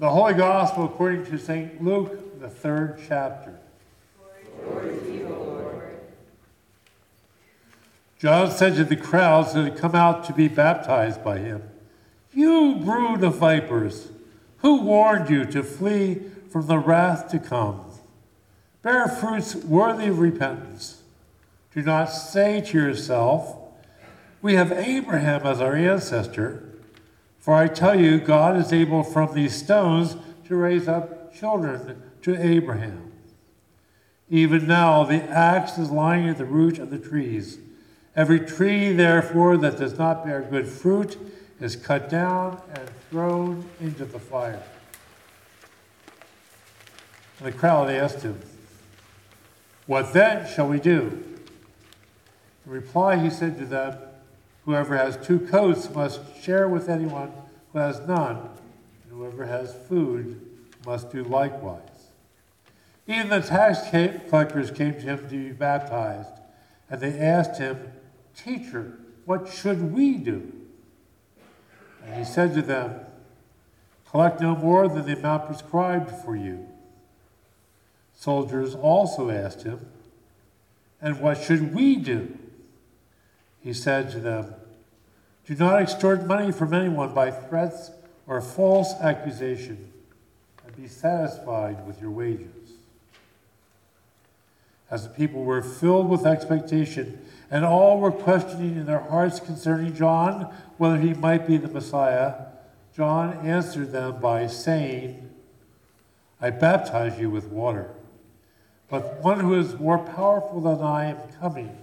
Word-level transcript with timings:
The 0.00 0.08
Holy 0.08 0.32
Gospel 0.32 0.86
according 0.86 1.26
to 1.26 1.36
St. 1.36 1.84
Luke, 1.84 2.40
the 2.40 2.48
third 2.48 2.98
chapter. 3.06 3.58
John 8.18 8.50
said 8.50 8.76
to 8.76 8.84
the 8.84 8.96
crowds 8.96 9.52
that 9.52 9.64
had 9.64 9.76
come 9.76 9.94
out 9.94 10.24
to 10.24 10.32
be 10.32 10.48
baptized 10.48 11.22
by 11.22 11.36
him, 11.36 11.62
You 12.32 12.76
brood 12.82 13.22
of 13.22 13.36
vipers, 13.36 14.08
who 14.60 14.80
warned 14.80 15.28
you 15.28 15.44
to 15.44 15.62
flee 15.62 16.22
from 16.50 16.66
the 16.66 16.78
wrath 16.78 17.28
to 17.32 17.38
come? 17.38 17.84
Bear 18.80 19.06
fruits 19.06 19.54
worthy 19.54 20.06
of 20.06 20.18
repentance. 20.18 21.02
Do 21.74 21.82
not 21.82 22.06
say 22.06 22.62
to 22.62 22.78
yourself, 22.78 23.54
We 24.40 24.54
have 24.54 24.72
Abraham 24.72 25.42
as 25.42 25.60
our 25.60 25.74
ancestor. 25.74 26.70
For 27.40 27.54
I 27.54 27.68
tell 27.68 27.98
you, 27.98 28.20
God 28.20 28.56
is 28.56 28.72
able 28.72 29.02
from 29.02 29.34
these 29.34 29.56
stones 29.56 30.16
to 30.46 30.56
raise 30.56 30.86
up 30.86 31.34
children 31.34 32.02
to 32.22 32.36
Abraham. 32.36 33.12
Even 34.28 34.66
now, 34.66 35.04
the 35.04 35.22
axe 35.24 35.78
is 35.78 35.90
lying 35.90 36.28
at 36.28 36.38
the 36.38 36.44
root 36.44 36.78
of 36.78 36.90
the 36.90 36.98
trees. 36.98 37.58
Every 38.14 38.40
tree, 38.40 38.92
therefore, 38.92 39.56
that 39.56 39.78
does 39.78 39.98
not 39.98 40.24
bear 40.24 40.42
good 40.42 40.68
fruit 40.68 41.16
is 41.60 41.76
cut 41.76 42.08
down 42.08 42.60
and 42.74 42.88
thrown 43.10 43.64
into 43.80 44.04
the 44.04 44.18
fire. 44.18 44.62
And 47.38 47.48
the 47.48 47.56
crowd 47.56 47.90
asked 47.90 48.22
him, 48.22 48.40
What 49.86 50.12
then 50.12 50.46
shall 50.46 50.68
we 50.68 50.78
do? 50.78 51.24
In 52.66 52.72
reply, 52.72 53.16
he 53.16 53.30
said 53.30 53.58
to 53.58 53.64
them, 53.64 53.96
Whoever 54.64 54.96
has 54.96 55.16
two 55.16 55.40
coats 55.40 55.90
must 55.90 56.20
share 56.42 56.68
with 56.68 56.88
anyone 56.88 57.32
who 57.72 57.78
has 57.78 58.00
none, 58.00 58.36
and 58.36 59.12
whoever 59.12 59.46
has 59.46 59.74
food 59.88 60.40
must 60.84 61.10
do 61.10 61.24
likewise. 61.24 61.82
Even 63.06 63.28
the 63.28 63.40
tax 63.40 63.88
collectors 64.28 64.70
came 64.70 64.94
to 64.94 65.00
him 65.00 65.18
to 65.18 65.24
be 65.24 65.52
baptized, 65.52 66.30
and 66.88 67.00
they 67.00 67.18
asked 67.18 67.58
him, 67.58 67.92
Teacher, 68.36 68.98
what 69.24 69.48
should 69.48 69.92
we 69.92 70.16
do? 70.16 70.52
And 72.04 72.16
he 72.16 72.24
said 72.24 72.54
to 72.54 72.62
them, 72.62 73.00
Collect 74.10 74.40
no 74.40 74.56
more 74.56 74.88
than 74.88 75.06
the 75.06 75.16
amount 75.16 75.46
prescribed 75.46 76.10
for 76.24 76.34
you. 76.34 76.66
Soldiers 78.16 78.74
also 78.74 79.30
asked 79.30 79.62
him, 79.62 79.86
And 81.00 81.20
what 81.20 81.40
should 81.40 81.74
we 81.74 81.96
do? 81.96 82.36
He 83.62 83.72
said 83.72 84.10
to 84.12 84.20
them, 84.20 84.54
Do 85.46 85.54
not 85.54 85.82
extort 85.82 86.26
money 86.26 86.50
from 86.50 86.72
anyone 86.72 87.14
by 87.14 87.30
threats 87.30 87.90
or 88.26 88.40
false 88.40 88.94
accusation, 89.00 89.92
and 90.66 90.76
be 90.76 90.88
satisfied 90.88 91.86
with 91.86 92.00
your 92.00 92.10
wages. 92.10 92.46
As 94.90 95.04
the 95.04 95.10
people 95.10 95.44
were 95.44 95.62
filled 95.62 96.08
with 96.08 96.26
expectation, 96.26 97.20
and 97.50 97.64
all 97.64 98.00
were 98.00 98.12
questioning 98.12 98.76
in 98.76 98.86
their 98.86 99.00
hearts 99.00 99.40
concerning 99.40 99.94
John 99.94 100.52
whether 100.78 100.96
he 100.96 101.14
might 101.14 101.46
be 101.46 101.56
the 101.56 101.68
Messiah, 101.68 102.46
John 102.96 103.46
answered 103.46 103.92
them 103.92 104.20
by 104.20 104.46
saying, 104.46 105.28
I 106.40 106.50
baptize 106.50 107.18
you 107.18 107.30
with 107.30 107.46
water, 107.48 107.90
but 108.88 109.22
one 109.22 109.40
who 109.40 109.54
is 109.54 109.78
more 109.78 109.98
powerful 109.98 110.60
than 110.60 110.80
I 110.80 111.06
am 111.06 111.18
coming 111.38 111.76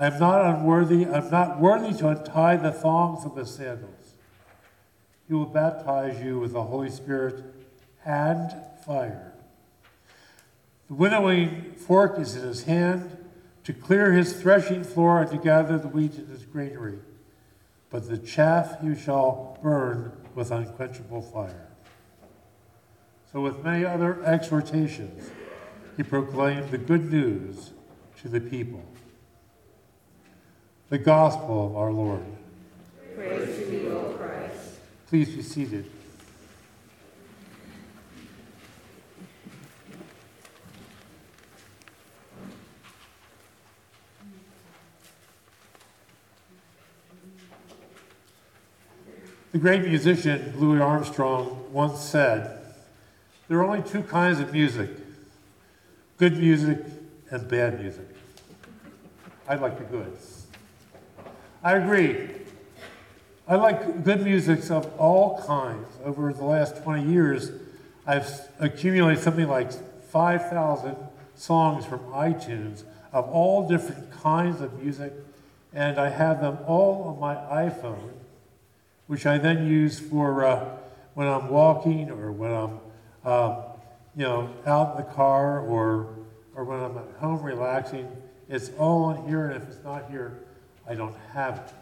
I 0.00 0.06
am 0.06 0.18
not 0.18 0.56
unworthy, 0.56 1.06
I'm 1.06 1.30
not 1.30 1.60
worthy 1.60 1.92
to 1.98 2.08
untie 2.08 2.56
the 2.56 2.72
thongs 2.72 3.26
of 3.26 3.36
his 3.36 3.50
sandals. 3.54 4.14
He 5.28 5.34
will 5.34 5.44
baptize 5.44 6.22
you 6.22 6.38
with 6.38 6.54
the 6.54 6.62
Holy 6.62 6.88
Spirit 6.88 7.44
and 8.06 8.50
fire. 8.86 9.34
The 10.88 10.94
winnowing 10.94 11.74
fork 11.74 12.18
is 12.18 12.34
in 12.34 12.48
his 12.48 12.64
hand 12.64 13.14
to 13.64 13.74
clear 13.74 14.12
his 14.12 14.40
threshing 14.40 14.84
floor 14.84 15.20
and 15.20 15.30
to 15.32 15.36
gather 15.36 15.76
the 15.76 15.88
wheat 15.88 16.14
in 16.14 16.28
his 16.28 16.44
granary. 16.46 16.98
But 17.90 18.08
the 18.08 18.16
chaff 18.16 18.78
you 18.82 18.94
shall 18.94 19.58
burn 19.62 20.12
with 20.34 20.50
unquenchable 20.50 21.20
fire. 21.20 21.68
So, 23.30 23.42
with 23.42 23.62
many 23.62 23.84
other 23.84 24.24
exhortations, 24.24 25.30
he 25.98 26.02
proclaimed 26.02 26.70
the 26.70 26.78
good 26.78 27.12
news 27.12 27.72
to 28.22 28.28
the 28.28 28.40
people 28.40 28.82
the 30.90 30.98
gospel 30.98 31.68
of 31.68 31.76
our 31.76 31.92
Lord. 31.92 32.24
Praise 33.14 33.56
to 33.56 33.72
you, 33.72 33.96
O 33.96 34.12
Christ. 34.18 34.80
Please 35.06 35.28
be 35.30 35.40
seated. 35.40 35.88
The 49.52 49.58
great 49.58 49.82
musician 49.82 50.54
Louis 50.56 50.80
Armstrong 50.80 51.72
once 51.72 52.00
said, 52.00 52.64
There 53.46 53.58
are 53.58 53.64
only 53.64 53.88
two 53.88 54.02
kinds 54.02 54.40
of 54.40 54.52
music 54.52 54.90
good 56.18 56.36
music 56.36 56.78
and 57.30 57.48
bad 57.48 57.80
music. 57.80 58.06
I 59.48 59.54
like 59.54 59.78
the 59.78 59.84
good. 59.84 60.18
I 61.62 61.74
agree. 61.74 62.30
I 63.46 63.56
like 63.56 64.02
good 64.02 64.22
music 64.22 64.70
of 64.70 64.90
all 64.98 65.42
kinds. 65.42 65.88
Over 66.02 66.32
the 66.32 66.44
last 66.44 66.82
20 66.82 67.12
years, 67.12 67.50
I've 68.06 68.48
accumulated 68.58 69.22
something 69.22 69.46
like 69.46 69.70
5,000 70.04 70.96
songs 71.34 71.84
from 71.84 71.98
iTunes 72.12 72.84
of 73.12 73.28
all 73.28 73.68
different 73.68 74.10
kinds 74.10 74.62
of 74.62 74.82
music, 74.82 75.12
and 75.74 75.98
I 75.98 76.08
have 76.08 76.40
them 76.40 76.58
all 76.66 77.02
on 77.08 77.20
my 77.20 77.34
iPhone, 77.68 78.10
which 79.06 79.26
I 79.26 79.36
then 79.36 79.66
use 79.66 80.00
for 80.00 80.46
uh, 80.46 80.78
when 81.12 81.28
I'm 81.28 81.50
walking 81.50 82.10
or 82.10 82.32
when 82.32 82.52
I'm, 82.52 82.80
uh, 83.22 83.62
you 84.16 84.22
know, 84.24 84.48
out 84.64 84.92
in 84.92 85.04
the 85.04 85.12
car 85.12 85.60
or 85.60 86.16
or 86.54 86.64
when 86.64 86.80
I'm 86.80 86.96
at 86.96 87.16
home 87.18 87.42
relaxing. 87.42 88.10
It's 88.48 88.70
all 88.78 89.04
on 89.04 89.28
here, 89.28 89.48
and 89.48 89.62
if 89.62 89.68
it's 89.68 89.84
not 89.84 90.10
here, 90.10 90.40
I 90.90 90.96
don't 90.96 91.14
have 91.32 91.58
it. 91.58 91.74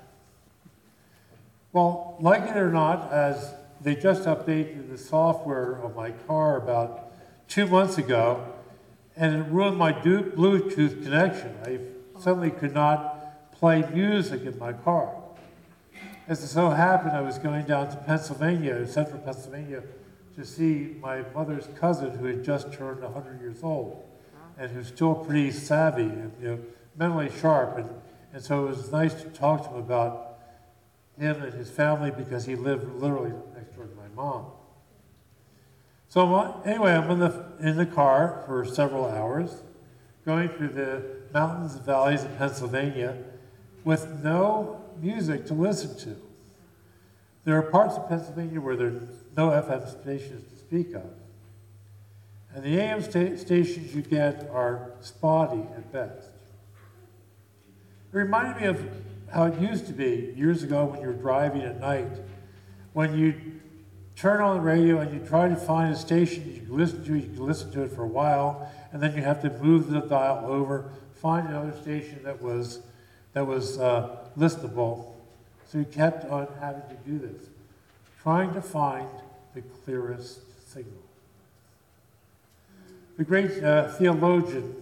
Well, 1.72 2.18
like 2.20 2.42
it 2.42 2.58
or 2.58 2.70
not, 2.70 3.10
as 3.10 3.54
they 3.80 3.94
just 3.94 4.24
updated 4.24 4.90
the 4.90 4.98
software 4.98 5.76
of 5.76 5.96
my 5.96 6.10
car 6.10 6.58
about 6.58 7.14
two 7.48 7.66
months 7.66 7.96
ago, 7.96 8.52
and 9.16 9.34
it 9.34 9.50
ruined 9.50 9.78
my 9.78 9.94
Bluetooth 9.94 11.02
connection. 11.02 11.56
I 11.64 11.78
suddenly 12.20 12.50
could 12.50 12.74
not 12.74 13.50
play 13.52 13.82
music 13.94 14.42
in 14.42 14.58
my 14.58 14.74
car. 14.74 15.14
As 16.28 16.44
it 16.44 16.48
so 16.48 16.68
happened, 16.68 17.12
I 17.12 17.22
was 17.22 17.38
going 17.38 17.64
down 17.64 17.88
to 17.88 17.96
Pennsylvania, 17.96 18.86
central 18.86 19.20
Pennsylvania, 19.20 19.84
to 20.36 20.44
see 20.44 20.96
my 21.00 21.22
mother's 21.34 21.66
cousin 21.80 22.10
who 22.18 22.26
had 22.26 22.44
just 22.44 22.74
turned 22.74 23.00
100 23.00 23.40
years 23.40 23.62
old 23.62 24.04
and 24.58 24.70
who's 24.70 24.88
still 24.88 25.14
pretty 25.14 25.50
savvy 25.50 26.02
and 26.02 26.32
you 26.42 26.48
know, 26.48 26.58
mentally 26.94 27.30
sharp. 27.40 27.78
And 27.78 27.88
and 28.32 28.42
so 28.42 28.66
it 28.66 28.68
was 28.70 28.92
nice 28.92 29.14
to 29.14 29.28
talk 29.30 29.64
to 29.64 29.70
him 29.70 29.76
about 29.76 30.38
him 31.18 31.42
and 31.42 31.54
his 31.54 31.70
family 31.70 32.10
because 32.10 32.44
he 32.44 32.54
lived 32.54 33.00
literally 33.00 33.32
next 33.54 33.74
door 33.74 33.86
to 33.86 33.94
my 33.94 34.08
mom. 34.14 34.46
So 36.08 36.62
anyway, 36.64 36.92
I'm 36.92 37.10
in 37.10 37.18
the, 37.18 37.44
in 37.60 37.76
the 37.76 37.86
car 37.86 38.42
for 38.46 38.64
several 38.64 39.06
hours, 39.06 39.62
going 40.24 40.48
through 40.48 40.68
the 40.68 41.02
mountains 41.32 41.74
and 41.74 41.84
valleys 41.84 42.24
of 42.24 42.36
Pennsylvania 42.38 43.16
with 43.84 44.22
no 44.22 44.82
music 45.00 45.46
to 45.46 45.54
listen 45.54 45.96
to. 45.98 46.20
There 47.44 47.56
are 47.56 47.62
parts 47.62 47.96
of 47.96 48.08
Pennsylvania 48.08 48.60
where 48.60 48.76
there's 48.76 49.02
no 49.36 49.50
FM 49.50 49.88
stations 50.00 50.50
to 50.52 50.58
speak 50.58 50.94
of. 50.94 51.10
And 52.54 52.64
the 52.64 52.78
AM 52.78 53.02
sta- 53.02 53.36
stations 53.36 53.94
you 53.94 54.02
get 54.02 54.48
are 54.52 54.92
spotty 55.00 55.62
at 55.76 55.92
best. 55.92 56.28
It 58.10 58.16
reminded 58.16 58.60
me 58.62 58.66
of 58.68 58.90
how 59.32 59.44
it 59.44 59.60
used 59.60 59.86
to 59.86 59.92
be 59.92 60.32
years 60.34 60.62
ago 60.62 60.86
when 60.86 61.02
you 61.02 61.08
were 61.08 61.12
driving 61.12 61.60
at 61.60 61.78
night, 61.78 62.08
when 62.94 63.18
you 63.18 63.34
turn 64.16 64.40
on 64.40 64.56
the 64.56 64.62
radio 64.62 65.00
and 65.00 65.12
you 65.12 65.26
try 65.26 65.46
to 65.46 65.56
find 65.56 65.92
a 65.92 65.96
station 65.96 66.50
you 66.50 66.62
can 66.62 66.74
listen 66.74 67.04
to, 67.04 67.14
you 67.14 67.42
listen 67.42 67.70
to 67.72 67.82
it 67.82 67.92
for 67.92 68.04
a 68.04 68.08
while, 68.08 68.72
and 68.92 69.02
then 69.02 69.14
you 69.14 69.22
have 69.22 69.42
to 69.42 69.50
move 69.62 69.90
the 69.90 70.00
dial 70.00 70.46
over, 70.46 70.90
find 71.16 71.48
another 71.48 71.76
station 71.82 72.20
that 72.22 72.40
was 72.40 72.80
that 73.34 73.46
was 73.46 73.78
uh, 73.78 74.16
listenable. 74.38 75.12
So 75.66 75.78
you 75.78 75.84
kept 75.84 76.24
on 76.30 76.48
having 76.60 76.82
to 76.88 76.96
do 77.06 77.18
this, 77.18 77.42
trying 78.22 78.54
to 78.54 78.62
find 78.62 79.06
the 79.54 79.60
clearest 79.60 80.40
signal. 80.66 81.02
The 83.18 83.24
great 83.24 83.62
uh, 83.62 83.90
theologian 83.90 84.74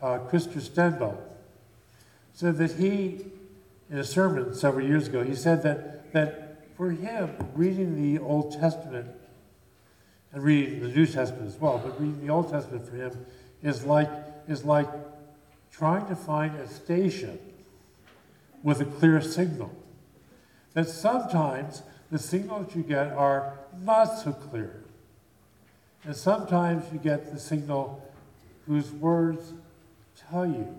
uh, 0.00 0.20
Krister 0.30 0.60
Stendahl 0.60 1.18
said 2.38 2.56
that 2.56 2.70
he, 2.70 3.26
in 3.90 3.98
a 3.98 4.04
sermon 4.04 4.54
several 4.54 4.86
years 4.86 5.08
ago, 5.08 5.24
he 5.24 5.34
said 5.34 5.60
that, 5.64 6.12
that 6.12 6.68
for 6.76 6.92
him, 6.92 7.34
reading 7.56 8.00
the 8.00 8.22
Old 8.22 8.52
Testament 8.52 9.08
and 10.32 10.44
reading 10.44 10.80
the 10.80 10.86
New 10.86 11.04
Testament 11.04 11.48
as 11.48 11.56
well, 11.56 11.78
but 11.84 12.00
reading 12.00 12.24
the 12.24 12.32
Old 12.32 12.48
Testament 12.48 12.88
for 12.88 12.94
him 12.94 13.26
is 13.60 13.82
like, 13.82 14.08
is 14.46 14.64
like 14.64 14.88
trying 15.72 16.06
to 16.06 16.14
find 16.14 16.54
a 16.60 16.68
station 16.68 17.40
with 18.62 18.80
a 18.80 18.84
clear 18.84 19.20
signal. 19.20 19.72
That 20.74 20.88
sometimes 20.88 21.82
the 22.12 22.20
signals 22.20 22.72
you 22.72 22.84
get 22.84 23.08
are 23.14 23.58
not 23.82 24.16
so 24.16 24.30
clear. 24.30 24.84
And 26.04 26.14
sometimes 26.14 26.84
you 26.92 27.00
get 27.00 27.32
the 27.32 27.40
signal 27.40 28.00
whose 28.64 28.92
words 28.92 29.54
tell 30.30 30.46
you 30.46 30.72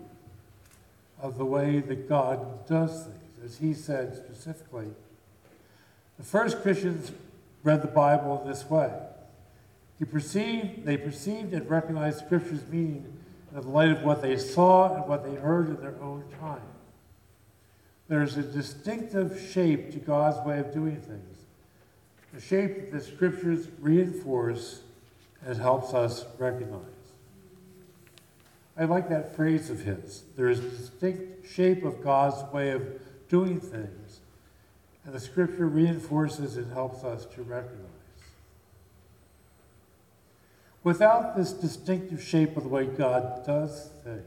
of 1.22 1.38
the 1.38 1.46
way 1.46 1.80
that 1.80 2.08
God 2.08 2.66
does 2.68 3.04
things. 3.04 3.16
As 3.44 3.58
he 3.58 3.74
said 3.74 4.16
specifically, 4.16 4.88
the 6.18 6.24
first 6.24 6.62
Christians 6.62 7.12
read 7.64 7.82
the 7.82 7.88
Bible 7.88 8.42
in 8.42 8.50
this 8.50 8.70
way. 8.70 8.92
He 9.98 10.06
perceived, 10.06 10.86
they 10.86 10.98
perceived 10.98 11.54
and 11.54 11.70
recognized 11.70 12.26
Scripture's 12.26 12.66
meaning 12.68 13.06
in 13.54 13.62
the 13.62 13.68
light 13.68 13.92
of 13.92 14.04
what 14.04 14.22
they 14.22 14.38
saw 14.38 14.96
and 14.96 15.08
what 15.08 15.24
they 15.24 15.36
heard 15.36 15.70
in 15.70 15.82
their 15.82 15.96
own 16.02 16.24
time. 16.40 16.62
There's 18.08 18.38
a 18.38 18.44
distinctive 18.44 19.40
shape 19.52 19.92
to 19.92 20.00
God's 20.00 20.46
way 20.46 20.60
of 20.60 20.74
doing 20.74 20.98
things, 20.98 21.38
a 22.36 22.42
shape 22.42 22.76
that 22.76 22.92
the 22.92 23.02
Scriptures 23.02 23.68
reinforce 23.80 24.82
and 25.46 25.58
helps 25.58 25.94
us 25.94 26.26
recognize. 26.38 26.99
I 28.80 28.86
like 28.86 29.10
that 29.10 29.36
phrase 29.36 29.70
of 29.70 29.82
his. 29.82 30.24
There 30.38 30.48
is 30.48 30.60
a 30.60 30.70
distinct 30.70 31.46
shape 31.52 31.84
of 31.84 32.02
God's 32.02 32.42
way 32.54 32.72
of 32.72 32.88
doing 33.28 33.60
things, 33.60 34.22
and 35.04 35.14
the 35.14 35.20
Scripture 35.20 35.68
reinforces 35.68 36.56
and 36.56 36.72
helps 36.72 37.04
us 37.04 37.26
to 37.36 37.44
recognize. 37.44 37.86
Without 40.82 41.36
this 41.36 41.52
distinctive 41.52 42.24
shape 42.24 42.56
of 42.56 42.64
the 42.64 42.70
way 42.70 42.86
God 42.86 43.46
does 43.46 43.90
things, 44.06 44.24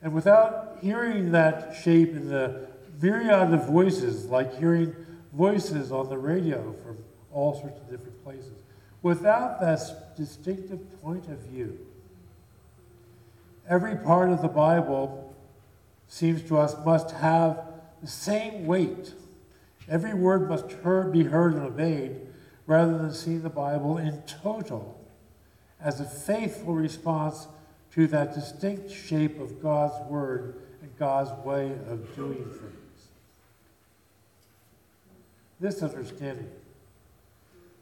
and 0.00 0.14
without 0.14 0.78
hearing 0.80 1.32
that 1.32 1.76
shape 1.76 2.12
in 2.12 2.28
the 2.28 2.66
myriad 3.02 3.52
of 3.52 3.66
voices, 3.66 4.24
like 4.24 4.58
hearing 4.58 4.96
voices 5.34 5.92
on 5.92 6.08
the 6.08 6.16
radio 6.16 6.74
from 6.82 6.96
all 7.30 7.60
sorts 7.60 7.78
of 7.78 7.90
different 7.90 8.24
places, 8.24 8.62
without 9.02 9.60
that 9.60 10.16
distinctive 10.16 11.02
point 11.02 11.28
of 11.28 11.38
view, 11.40 11.78
every 13.68 13.96
part 13.96 14.30
of 14.30 14.42
the 14.42 14.48
Bible 14.48 15.34
seems 16.08 16.42
to 16.42 16.58
us 16.58 16.74
must 16.84 17.10
have 17.12 17.64
the 18.00 18.08
same 18.08 18.66
weight. 18.66 19.12
Every 19.88 20.14
word 20.14 20.48
must 20.48 20.70
heard, 20.72 21.12
be 21.12 21.24
heard 21.24 21.54
and 21.54 21.62
obeyed 21.62 22.20
rather 22.66 22.98
than 22.98 23.12
seeing 23.12 23.42
the 23.42 23.50
Bible 23.50 23.98
in 23.98 24.22
total 24.22 25.00
as 25.80 26.00
a 26.00 26.04
faithful 26.04 26.74
response 26.74 27.46
to 27.92 28.06
that 28.08 28.34
distinct 28.34 28.90
shape 28.90 29.40
of 29.40 29.62
God's 29.62 29.94
Word 30.10 30.60
and 30.82 30.96
God's 30.98 31.30
way 31.44 31.72
of 31.88 32.14
doing 32.16 32.44
things. 32.44 33.08
This 35.60 35.82
understanding 35.82 36.50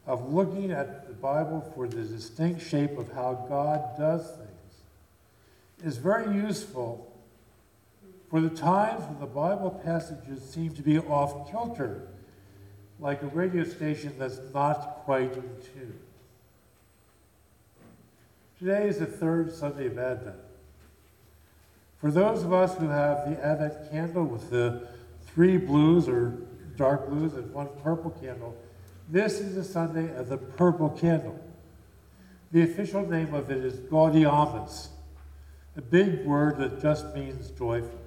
of 0.06 0.32
looking 0.32 0.70
at 0.70 1.08
the 1.08 1.14
Bible 1.14 1.72
for 1.74 1.88
the 1.88 2.02
distinct 2.02 2.62
shape 2.62 2.98
of 2.98 3.10
how 3.12 3.46
God 3.48 3.96
does 3.98 4.30
things 4.36 4.43
is 5.84 5.98
very 5.98 6.34
useful 6.34 7.12
for 8.30 8.40
the 8.40 8.48
times 8.48 9.04
when 9.04 9.20
the 9.20 9.26
Bible 9.26 9.70
passages 9.84 10.42
seem 10.42 10.72
to 10.74 10.82
be 10.82 10.98
off 10.98 11.50
kilter, 11.50 12.08
like 12.98 13.22
a 13.22 13.26
radio 13.26 13.64
station 13.64 14.14
that's 14.18 14.40
not 14.54 15.02
quite 15.04 15.34
in 15.34 15.42
tune. 15.42 15.98
Today 18.58 18.88
is 18.88 18.98
the 18.98 19.06
third 19.06 19.52
Sunday 19.52 19.86
of 19.86 19.98
Advent. 19.98 20.36
For 22.00 22.10
those 22.10 22.42
of 22.42 22.52
us 22.52 22.76
who 22.78 22.88
have 22.88 23.28
the 23.28 23.44
Advent 23.44 23.90
candle 23.90 24.24
with 24.24 24.48
the 24.50 24.88
three 25.26 25.58
blues 25.58 26.08
or 26.08 26.38
dark 26.76 27.08
blues 27.08 27.34
and 27.34 27.52
one 27.52 27.68
purple 27.82 28.10
candle, 28.10 28.56
this 29.10 29.38
is 29.38 29.54
the 29.54 29.64
Sunday 29.64 30.14
of 30.16 30.30
the 30.30 30.38
purple 30.38 30.88
candle. 30.88 31.38
The 32.52 32.62
official 32.62 33.06
name 33.06 33.34
of 33.34 33.50
it 33.50 33.58
is 33.58 33.74
Gaudeamus, 33.80 34.88
a 35.76 35.82
big 35.82 36.24
word 36.24 36.58
that 36.58 36.80
just 36.80 37.14
means 37.14 37.50
joyful. 37.50 38.00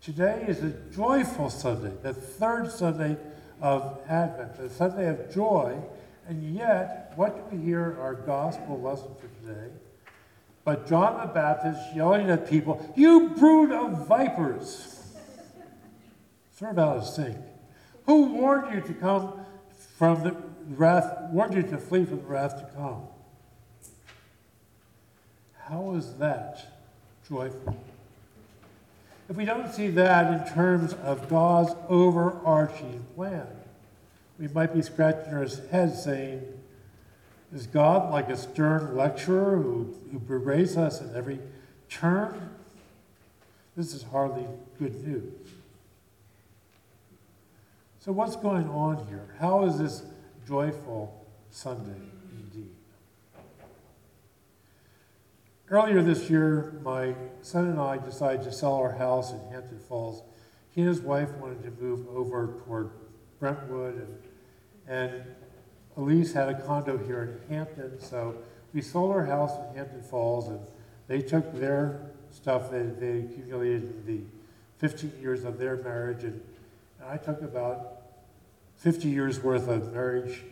Today 0.00 0.44
is 0.46 0.62
a 0.62 0.70
joyful 0.94 1.50
Sunday, 1.50 1.92
the 2.02 2.12
third 2.12 2.70
Sunday 2.70 3.16
of 3.60 4.00
Advent, 4.08 4.56
the 4.56 4.68
Sunday 4.68 5.08
of 5.08 5.32
joy 5.32 5.80
and 6.26 6.54
yet, 6.54 7.12
what 7.16 7.50
do 7.50 7.56
we 7.56 7.64
hear 7.64 7.98
our 8.00 8.14
gospel 8.14 8.80
lesson 8.80 9.10
for 9.20 9.28
today? 9.46 9.70
But 10.64 10.88
John 10.88 11.26
the 11.26 11.32
Baptist 11.32 11.94
yelling 11.94 12.30
at 12.30 12.48
people, 12.48 12.92
You 12.96 13.30
brood 13.30 13.70
of 13.70 14.08
vipers! 14.08 15.02
Sort 16.56 16.72
of 16.72 16.78
out 16.78 16.96
of 16.98 17.06
sync. 17.06 17.36
Who 18.06 18.34
warned 18.34 18.74
you 18.74 18.80
to 18.80 18.94
come 18.94 19.44
from 19.98 20.22
the 20.22 20.36
wrath, 20.70 21.30
warned 21.30 21.54
you 21.54 21.62
to 21.62 21.76
flee 21.76 22.04
from 22.06 22.18
the 22.18 22.26
wrath 22.26 22.56
to 22.56 22.74
come? 22.74 23.02
How 25.68 25.94
is 25.94 26.14
that 26.14 26.82
joyful? 27.26 27.76
If 29.30 29.36
we 29.36 29.46
don't 29.46 29.72
see 29.72 29.88
that 29.88 30.32
in 30.32 30.54
terms 30.54 30.92
of 31.02 31.28
God's 31.30 31.74
overarching 31.88 33.04
plan, 33.14 33.46
we 34.38 34.48
might 34.48 34.74
be 34.74 34.82
scratching 34.82 35.32
our 35.32 35.46
heads 35.70 36.02
saying, 36.02 36.42
Is 37.54 37.66
God 37.66 38.12
like 38.12 38.28
a 38.28 38.36
stern 38.36 38.94
lecturer 38.94 39.56
who, 39.56 39.94
who 40.12 40.18
berates 40.18 40.76
us 40.76 41.00
at 41.00 41.14
every 41.14 41.38
turn? 41.88 42.50
This 43.74 43.94
is 43.94 44.02
hardly 44.02 44.46
good 44.78 45.06
news. 45.06 45.32
So, 48.00 48.12
what's 48.12 48.36
going 48.36 48.68
on 48.68 49.06
here? 49.06 49.34
How 49.40 49.64
is 49.64 49.78
this 49.78 50.02
joyful 50.46 51.26
Sunday 51.50 52.02
indeed? 52.32 52.70
Earlier 55.70 56.02
this 56.02 56.28
year, 56.28 56.78
my 56.84 57.14
son 57.40 57.68
and 57.68 57.80
I 57.80 57.96
decided 57.96 58.42
to 58.42 58.52
sell 58.52 58.74
our 58.74 58.92
house 58.92 59.32
in 59.32 59.40
Hampton 59.50 59.78
Falls. 59.78 60.22
He 60.68 60.82
and 60.82 60.88
his 60.88 61.00
wife 61.00 61.30
wanted 61.36 61.62
to 61.62 61.82
move 61.82 62.06
over 62.08 62.60
toward 62.66 62.90
Brentwood, 63.40 63.94
and, 63.94 64.18
and 64.86 65.24
Elise 65.96 66.34
had 66.34 66.50
a 66.50 66.60
condo 66.60 66.98
here 66.98 67.40
in 67.48 67.56
Hampton, 67.56 67.98
so 67.98 68.36
we 68.74 68.82
sold 68.82 69.10
our 69.12 69.24
house 69.24 69.52
in 69.52 69.76
Hampton 69.76 70.02
Falls, 70.02 70.48
and 70.48 70.60
they 71.08 71.22
took 71.22 71.54
their 71.58 72.10
stuff 72.30 72.70
that 72.70 73.00
they 73.00 73.20
accumulated 73.20 73.84
in 73.84 74.04
the 74.04 74.20
15 74.86 75.14
years 75.18 75.44
of 75.44 75.58
their 75.58 75.76
marriage, 75.76 76.24
and, 76.24 76.42
and 77.00 77.08
I 77.08 77.16
took 77.16 77.40
about 77.40 78.02
50 78.76 79.08
years 79.08 79.42
worth 79.42 79.68
of 79.68 79.94
marriage 79.94 80.42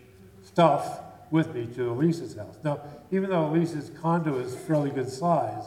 stuff 0.42 1.00
with 1.32 1.54
me 1.54 1.66
to 1.74 1.90
Elise's 1.90 2.36
house. 2.36 2.58
Now, 2.62 2.80
even 3.10 3.30
though 3.30 3.46
Elise's 3.46 3.90
condo 4.00 4.38
is 4.38 4.54
fairly 4.54 4.90
good 4.90 5.08
size, 5.08 5.64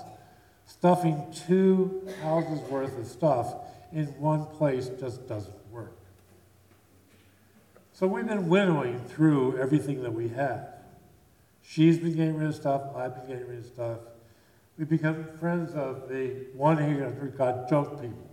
stuffing 0.67 1.25
two 1.47 2.07
houses 2.21 2.59
worth 2.69 2.97
of 2.97 3.07
stuff 3.07 3.55
in 3.91 4.05
one 4.19 4.45
place 4.45 4.89
just 4.99 5.27
doesn't 5.27 5.55
work. 5.71 5.97
so 7.93 8.05
we've 8.05 8.27
been 8.27 8.47
winnowing 8.47 9.03
through 9.05 9.57
everything 9.57 10.03
that 10.03 10.13
we 10.13 10.29
have. 10.29 10.67
She's 11.63 11.97
been 11.97 12.13
getting 12.13 12.37
rid 12.37 12.49
of 12.49 12.55
stuff, 12.55 12.83
I've 12.95 13.15
been 13.15 13.27
getting 13.27 13.47
rid 13.47 13.59
of 13.59 13.65
stuff. 13.65 13.97
We've 14.77 14.89
become 14.89 15.25
friends 15.39 15.73
of 15.73 16.09
the 16.09 16.45
1 16.53 16.79
800 16.79 17.37
got 17.37 17.69
junk 17.69 18.01
people. 18.01 18.29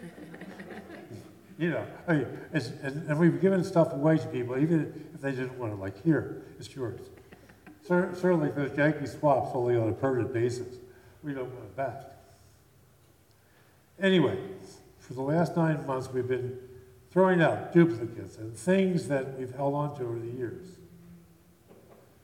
you 1.58 1.70
know, 1.70 1.84
I 2.06 2.12
mean, 2.12 2.26
and, 2.52 3.08
and, 3.08 3.18
we've 3.18 3.40
given 3.40 3.64
stuff 3.64 3.92
away 3.92 4.18
to 4.18 4.26
people, 4.26 4.58
even 4.58 5.07
if 5.18 5.22
they 5.22 5.32
didn't 5.32 5.58
want 5.58 5.72
it, 5.72 5.80
like, 5.80 6.02
here, 6.04 6.42
it's 6.60 6.74
yours. 6.76 7.00
certainly, 7.84 8.50
if 8.50 8.54
those 8.54 8.78
Yankee 8.78 9.06
swaps 9.06 9.50
only 9.52 9.76
on 9.76 9.88
a 9.88 9.92
permanent 9.92 10.32
basis, 10.32 10.76
we 11.24 11.34
don't 11.34 11.52
want 11.52 11.64
it 11.64 11.76
back. 11.76 12.04
Anyway, 14.00 14.38
for 15.00 15.14
the 15.14 15.20
last 15.20 15.56
nine 15.56 15.84
months, 15.86 16.08
we've 16.12 16.28
been 16.28 16.56
throwing 17.10 17.42
out 17.42 17.72
duplicates 17.72 18.36
and 18.36 18.56
things 18.56 19.08
that 19.08 19.36
we've 19.36 19.52
held 19.56 19.74
on 19.74 19.96
to 19.96 20.04
over 20.04 20.20
the 20.20 20.30
years. 20.30 20.66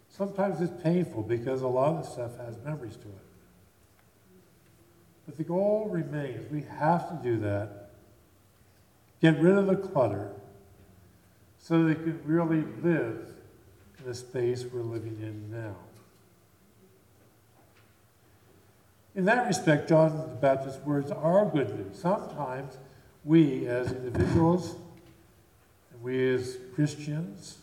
Sometimes 0.08 0.60
it's 0.60 0.82
painful 0.84 1.24
because 1.24 1.62
a 1.62 1.66
lot 1.66 1.96
of 1.96 2.06
stuff 2.06 2.38
has 2.38 2.56
memories 2.64 2.94
to 2.94 3.08
it. 3.08 3.24
But 5.26 5.36
the 5.36 5.42
goal 5.42 5.88
remains 5.90 6.48
we 6.52 6.62
have 6.78 7.08
to 7.08 7.18
do 7.28 7.40
that, 7.40 7.90
get 9.20 9.40
rid 9.40 9.58
of 9.58 9.66
the 9.66 9.74
clutter, 9.74 10.30
so 11.64 11.82
we 11.82 11.94
can 11.94 12.20
really 12.26 12.62
live 12.82 13.26
in 13.98 14.04
the 14.04 14.14
space 14.14 14.66
we're 14.70 14.82
living 14.82 15.16
in 15.22 15.50
now. 15.50 15.74
In 19.14 19.24
that 19.24 19.46
respect, 19.46 19.88
John 19.88 20.14
the 20.14 20.34
Baptist's 20.34 20.84
words 20.84 21.10
are 21.10 21.46
good 21.46 21.74
news. 21.74 21.98
Sometimes 21.98 22.76
we 23.24 23.66
as 23.66 23.90
individuals, 23.92 24.76
and 25.90 26.02
we 26.02 26.34
as 26.34 26.58
Christians, 26.74 27.56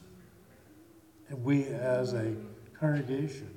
and 1.30 1.44
we 1.44 1.68
as 1.68 2.14
a 2.14 2.34
congregation 2.80 3.54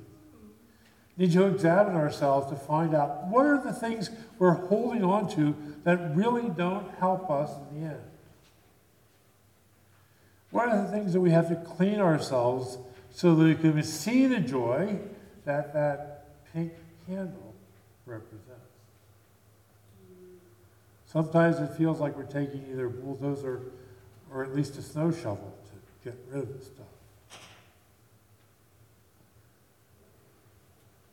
need 1.16 1.32
to 1.32 1.46
examine 1.46 1.96
ourselves 1.96 2.50
to 2.50 2.56
find 2.56 2.94
out 2.94 3.28
what 3.28 3.46
are 3.46 3.62
the 3.64 3.72
things 3.72 4.10
we're 4.38 4.52
holding 4.52 5.04
on 5.04 5.26
to 5.36 5.56
that 5.84 6.14
really 6.14 6.50
don't 6.50 6.90
help 6.98 7.30
us 7.30 7.50
in 7.70 7.80
the 7.80 7.86
end. 7.86 8.02
What 10.54 10.68
of 10.68 10.84
the 10.84 10.88
things 10.96 11.12
that 11.14 11.20
we 11.20 11.32
have 11.32 11.48
to 11.48 11.56
clean 11.56 11.98
ourselves 11.98 12.78
so 13.10 13.34
that 13.34 13.42
we 13.42 13.56
can 13.56 13.82
see 13.82 14.28
the 14.28 14.38
joy 14.38 15.00
that 15.44 15.74
that 15.74 16.28
pink 16.52 16.72
candle 17.08 17.56
represents? 18.06 18.52
Sometimes 21.06 21.58
it 21.58 21.76
feels 21.76 21.98
like 21.98 22.16
we're 22.16 22.22
taking 22.22 22.64
either 22.70 22.86
a 22.86 22.90
bulldozer 22.90 23.62
or 24.32 24.44
at 24.44 24.54
least 24.54 24.78
a 24.78 24.82
snow 24.82 25.10
shovel 25.10 25.52
to 25.66 26.08
get 26.08 26.16
rid 26.30 26.44
of 26.44 26.56
the 26.56 26.64
stuff. 26.64 26.86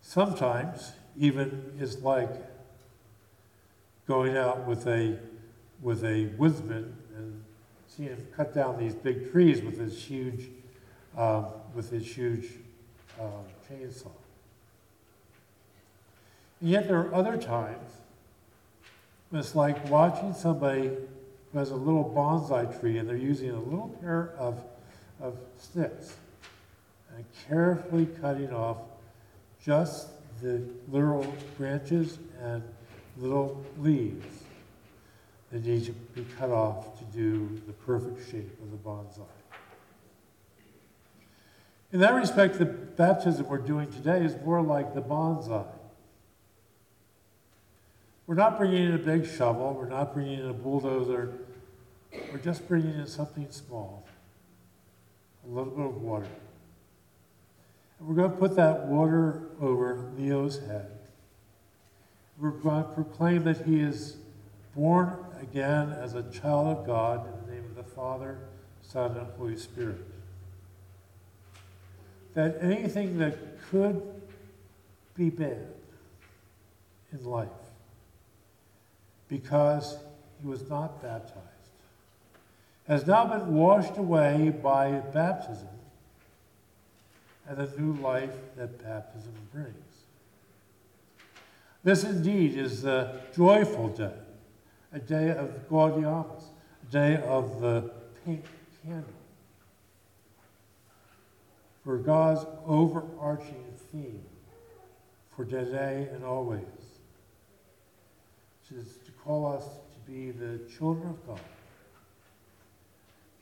Sometimes 0.03 0.91
even 1.17 1.73
is 1.79 2.03
like 2.03 2.29
going 4.07 4.37
out 4.37 4.67
with 4.67 4.85
a 4.85 5.17
with 5.81 6.03
a 6.03 6.27
woodsman 6.37 7.00
seeing 8.01 8.15
him 8.15 8.27
cut 8.35 8.53
down 8.53 8.79
these 8.79 8.95
big 8.95 9.31
trees 9.31 9.61
with 9.61 9.77
his 9.77 9.97
huge 9.97 10.49
um, 11.17 11.45
with 11.75 11.89
his 11.91 12.05
huge 12.05 12.47
um, 13.19 13.43
chainsaw. 13.69 14.11
And 16.61 16.69
yet 16.69 16.87
there 16.87 16.99
are 16.99 17.13
other 17.13 17.37
times 17.37 17.91
when 19.29 19.39
it's 19.39 19.55
like 19.55 19.89
watching 19.89 20.33
somebody 20.33 20.89
who 21.51 21.59
has 21.59 21.71
a 21.71 21.75
little 21.75 22.11
bonsai 22.15 22.79
tree 22.79 22.97
and 22.97 23.07
they're 23.07 23.17
using 23.17 23.51
a 23.51 23.59
little 23.59 23.89
pair 24.01 24.33
of, 24.37 24.63
of 25.21 25.37
sticks 25.57 26.15
and 27.15 27.25
carefully 27.47 28.07
cutting 28.21 28.53
off 28.53 28.77
just 29.63 30.09
the 30.41 30.61
little 30.89 31.25
branches 31.57 32.17
and 32.41 32.63
little 33.17 33.63
leaves 33.77 34.43
that 35.51 35.65
need 35.65 35.85
to 35.85 35.91
be 35.91 36.25
cut 36.37 36.49
off 36.49 36.97
to 36.99 37.05
do 37.05 37.61
the 37.67 37.73
perfect 37.73 38.29
shape 38.31 38.57
of 38.61 38.71
the 38.71 38.77
bonsai. 38.77 39.25
In 41.91 41.99
that 41.99 42.13
respect, 42.13 42.57
the 42.57 42.65
baptism 42.65 43.47
we're 43.47 43.57
doing 43.57 43.91
today 43.91 44.23
is 44.23 44.35
more 44.45 44.61
like 44.61 44.93
the 44.93 45.01
bonsai. 45.01 45.65
We're 48.27 48.35
not 48.35 48.57
bringing 48.57 48.85
in 48.85 48.93
a 48.93 48.97
big 48.97 49.25
shovel, 49.25 49.73
we're 49.73 49.89
not 49.89 50.13
bringing 50.13 50.39
in 50.39 50.49
a 50.49 50.53
bulldozer, 50.53 51.33
we're 52.31 52.39
just 52.39 52.65
bringing 52.65 52.93
in 52.93 53.07
something 53.07 53.47
small, 53.49 54.07
a 55.45 55.49
little 55.49 55.71
bit 55.71 55.85
of 55.85 56.01
water. 56.01 56.27
And 57.99 58.07
we're 58.07 58.15
going 58.15 58.31
to 58.31 58.37
put 58.37 58.55
that 58.55 58.85
water 58.85 59.49
over 59.59 60.11
Leo's 60.17 60.59
head. 60.59 60.91
We're 62.39 62.51
going 62.51 62.83
to 62.83 62.89
proclaim 62.91 63.43
that 63.43 63.65
he 63.65 63.81
is 63.81 64.15
born 64.75 65.17
again 65.41 65.91
as 65.91 66.13
a 66.13 66.23
child 66.23 66.77
of 66.77 66.85
God 66.85 67.25
in 67.25 67.45
the 67.45 67.53
name 67.53 67.65
of 67.65 67.75
the 67.75 67.83
Father, 67.83 68.37
Son, 68.81 69.17
and 69.17 69.27
Holy 69.37 69.57
Spirit. 69.57 70.05
That 72.33 72.57
anything 72.61 73.17
that 73.17 73.37
could 73.69 74.01
be 75.15 75.29
bad 75.29 75.67
in 77.11 77.25
life, 77.25 77.49
because 79.27 79.97
he 80.41 80.47
was 80.47 80.69
not 80.69 81.01
baptized, 81.01 81.37
has 82.87 83.05
now 83.05 83.25
been 83.25 83.53
washed 83.53 83.97
away 83.97 84.53
by 84.61 84.91
baptism 85.13 85.67
and 87.47 87.57
the 87.57 87.81
new 87.81 87.93
life 88.01 88.33
that 88.55 88.81
baptism 88.83 89.33
brings. 89.53 89.75
This 91.83 92.03
indeed 92.03 92.57
is 92.57 92.83
the 92.83 93.19
joyful 93.35 93.89
day, 93.89 94.13
a 94.93 94.99
day 94.99 95.31
of 95.31 95.69
Gaudeamus, 95.69 96.43
a 96.87 96.91
day 96.91 97.23
of 97.23 97.61
the 97.61 97.91
pink 98.25 98.45
candle. 98.83 99.05
For 101.83 101.97
God's 101.97 102.45
overarching 102.67 103.65
theme 103.91 104.23
for 105.35 105.45
today 105.45 106.07
and 106.13 106.23
always, 106.23 106.61
is 108.75 108.97
to 109.05 109.11
call 109.11 109.45
us 109.45 109.63
to 109.63 110.11
be 110.11 110.31
the 110.31 110.59
children 110.77 111.09
of 111.09 111.27
God 111.27 111.39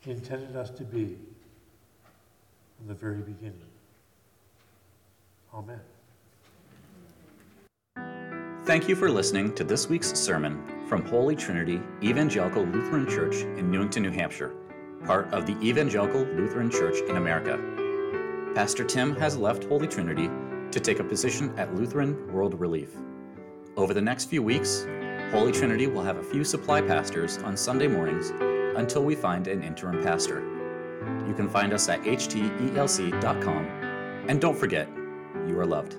He 0.00 0.10
intended 0.10 0.56
us 0.56 0.70
to 0.70 0.84
be 0.84 1.16
from 2.76 2.88
the 2.88 2.94
very 2.94 3.20
beginning. 3.20 3.60
Amen. 5.54 5.80
Thank 8.70 8.88
you 8.88 8.94
for 8.94 9.10
listening 9.10 9.52
to 9.56 9.64
this 9.64 9.88
week's 9.88 10.16
sermon 10.16 10.62
from 10.86 11.04
Holy 11.04 11.34
Trinity 11.34 11.82
Evangelical 12.04 12.62
Lutheran 12.62 13.04
Church 13.04 13.38
in 13.58 13.68
Newington, 13.68 14.04
New 14.04 14.12
Hampshire, 14.12 14.54
part 15.04 15.26
of 15.32 15.44
the 15.44 15.58
Evangelical 15.60 16.20
Lutheran 16.20 16.70
Church 16.70 17.00
in 17.08 17.16
America. 17.16 17.58
Pastor 18.54 18.84
Tim 18.84 19.16
has 19.16 19.36
left 19.36 19.64
Holy 19.64 19.88
Trinity 19.88 20.30
to 20.70 20.78
take 20.78 21.00
a 21.00 21.04
position 21.04 21.52
at 21.58 21.74
Lutheran 21.74 22.32
World 22.32 22.60
Relief. 22.60 22.90
Over 23.76 23.92
the 23.92 24.00
next 24.00 24.26
few 24.26 24.40
weeks, 24.40 24.86
Holy 25.32 25.50
Trinity 25.50 25.88
will 25.88 26.04
have 26.04 26.18
a 26.18 26.22
few 26.22 26.44
supply 26.44 26.80
pastors 26.80 27.38
on 27.38 27.56
Sunday 27.56 27.88
mornings 27.88 28.30
until 28.78 29.02
we 29.02 29.16
find 29.16 29.48
an 29.48 29.64
interim 29.64 30.00
pastor. 30.00 30.42
You 31.26 31.34
can 31.34 31.48
find 31.48 31.72
us 31.72 31.88
at 31.88 32.02
hteelc.com. 32.02 33.64
And 34.28 34.40
don't 34.40 34.56
forget, 34.56 34.88
you 35.48 35.58
are 35.58 35.66
loved. 35.66 35.96